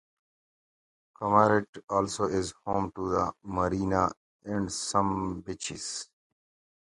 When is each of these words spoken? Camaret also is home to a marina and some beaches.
Camaret 1.15 1.67
also 1.87 2.23
is 2.23 2.55
home 2.65 2.91
to 2.95 3.13
a 3.17 3.31
marina 3.43 4.09
and 4.43 4.71
some 4.73 5.41
beaches. 5.41 6.09